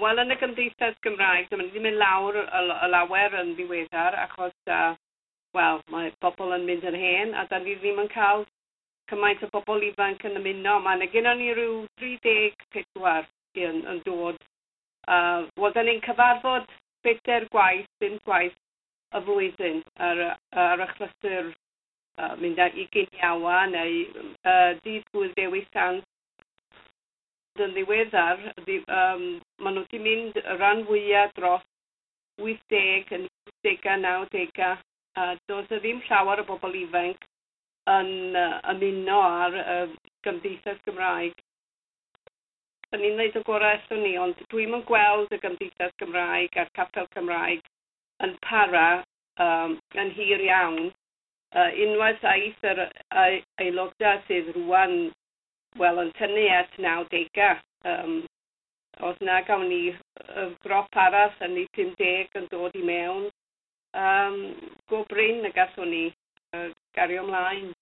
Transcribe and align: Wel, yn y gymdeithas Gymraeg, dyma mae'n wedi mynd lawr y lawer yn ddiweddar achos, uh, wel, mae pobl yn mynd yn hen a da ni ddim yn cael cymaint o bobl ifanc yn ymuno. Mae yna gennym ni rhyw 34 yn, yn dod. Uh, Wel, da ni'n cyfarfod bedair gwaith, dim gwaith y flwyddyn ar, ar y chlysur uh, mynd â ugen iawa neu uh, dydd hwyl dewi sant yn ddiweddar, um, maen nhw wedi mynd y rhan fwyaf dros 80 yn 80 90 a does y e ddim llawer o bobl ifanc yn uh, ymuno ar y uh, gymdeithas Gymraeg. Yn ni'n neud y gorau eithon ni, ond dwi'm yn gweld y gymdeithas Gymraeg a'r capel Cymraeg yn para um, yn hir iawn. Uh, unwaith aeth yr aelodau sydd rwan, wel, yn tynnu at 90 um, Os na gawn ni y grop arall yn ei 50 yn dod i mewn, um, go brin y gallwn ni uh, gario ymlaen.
Wel, 0.00 0.18
yn 0.20 0.32
y 0.34 0.36
gymdeithas 0.36 0.96
Gymraeg, 1.04 1.46
dyma 1.48 1.62
mae'n 1.62 1.70
wedi 1.70 1.82
mynd 1.84 1.98
lawr 2.00 2.36
y 2.42 2.88
lawer 2.92 3.36
yn 3.40 3.54
ddiweddar 3.56 4.16
achos, 4.26 4.54
uh, 4.68 4.92
wel, 5.56 5.80
mae 5.92 6.10
pobl 6.20 6.52
yn 6.56 6.66
mynd 6.68 6.84
yn 6.90 6.98
hen 7.00 7.32
a 7.32 7.46
da 7.48 7.60
ni 7.62 7.76
ddim 7.78 8.02
yn 8.02 8.10
cael 8.12 8.44
cymaint 9.10 9.44
o 9.46 9.48
bobl 9.54 9.86
ifanc 9.86 10.26
yn 10.28 10.36
ymuno. 10.40 10.74
Mae 10.84 10.98
yna 10.98 11.08
gennym 11.14 11.40
ni 11.40 11.48
rhyw 11.54 11.78
34 12.02 13.30
yn, 13.62 13.80
yn 13.92 14.02
dod. 14.04 14.40
Uh, 15.06 15.46
Wel, 15.56 15.72
da 15.72 15.86
ni'n 15.86 16.02
cyfarfod 16.04 16.68
bedair 17.06 17.48
gwaith, 17.54 17.88
dim 18.02 18.18
gwaith 18.26 18.56
y 19.16 19.24
flwyddyn 19.24 19.82
ar, 20.02 20.22
ar 20.66 20.84
y 20.84 20.90
chlysur 20.92 21.52
uh, 21.54 22.34
mynd 22.42 22.60
â 22.60 22.68
ugen 22.84 23.08
iawa 23.22 23.62
neu 23.72 24.04
uh, 24.12 24.72
dydd 24.84 25.08
hwyl 25.14 25.32
dewi 25.38 25.64
sant 25.70 26.04
yn 27.64 27.72
ddiweddar, 27.72 28.42
um, 28.92 29.28
maen 29.62 29.78
nhw 29.78 29.86
wedi 29.86 30.02
mynd 30.04 30.42
y 30.42 30.58
rhan 30.58 30.84
fwyaf 30.88 31.32
dros 31.36 31.64
80 32.42 33.14
yn 33.16 33.26
80 33.64 33.96
90 34.04 34.76
a 35.16 35.26
does 35.48 35.70
y 35.72 35.78
e 35.78 35.80
ddim 35.80 36.02
llawer 36.08 36.42
o 36.42 36.44
bobl 36.50 36.76
ifanc 36.76 37.24
yn 37.90 38.36
uh, 38.36 38.58
ymuno 38.72 39.20
ar 39.22 39.56
y 39.56 39.64
uh, 39.74 39.94
gymdeithas 40.26 40.82
Gymraeg. 40.84 41.34
Yn 42.94 43.02
ni'n 43.02 43.16
neud 43.18 43.38
y 43.38 43.42
gorau 43.46 43.72
eithon 43.72 44.02
ni, 44.02 44.12
ond 44.20 44.42
dwi'm 44.52 44.76
yn 44.78 44.84
gweld 44.90 45.32
y 45.34 45.40
gymdeithas 45.42 45.94
Gymraeg 46.02 46.58
a'r 46.60 46.72
capel 46.78 47.08
Cymraeg 47.14 47.64
yn 48.26 48.36
para 48.44 48.86
um, 49.42 49.78
yn 50.02 50.12
hir 50.18 50.44
iawn. 50.48 50.90
Uh, 51.56 51.70
unwaith 51.86 52.24
aeth 52.26 52.64
yr 52.68 52.82
aelodau 53.62 54.20
sydd 54.26 54.50
rwan, 54.58 54.96
wel, 55.80 56.02
yn 56.02 56.12
tynnu 56.18 56.48
at 56.52 56.74
90 56.82 57.62
um, 57.86 58.18
Os 59.04 59.16
na 59.20 59.42
gawn 59.44 59.68
ni 59.68 59.90
y 59.92 60.44
grop 60.64 60.96
arall 60.96 61.34
yn 61.44 61.58
ei 61.60 61.66
50 61.76 62.38
yn 62.40 62.46
dod 62.52 62.76
i 62.80 62.84
mewn, 62.86 63.26
um, 63.92 64.38
go 64.88 65.02
brin 65.10 65.44
y 65.44 65.50
gallwn 65.56 65.90
ni 65.92 66.04
uh, 66.56 66.70
gario 66.96 67.26
ymlaen. 67.26 67.74